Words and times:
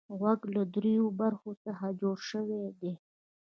غوږ 0.19 0.41
له 0.55 0.61
دریو 0.73 1.05
برخو 1.21 1.51
څخه 1.65 1.85
جوړ 2.01 2.17
شوی 2.29 2.61
دی. 2.79 2.93